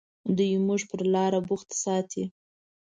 دوی 0.35 0.63
موږ 0.67 0.81
پر 0.89 1.01
لاره 1.13 1.39
بوخت 1.47 1.69
ساتي. 1.83 2.23